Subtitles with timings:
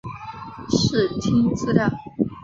[0.67, 1.87] 视听资料